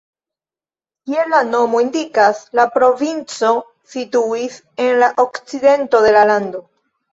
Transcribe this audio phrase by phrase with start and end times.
[1.09, 3.53] Kiel la nomo indikas, la provinco
[3.93, 6.67] situis en la okcidento de la lando.